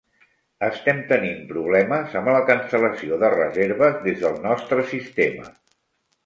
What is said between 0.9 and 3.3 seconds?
tenint problemes amb la cancel·lació